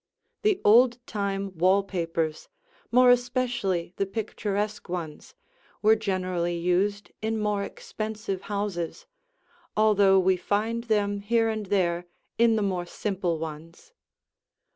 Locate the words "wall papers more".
1.55-3.11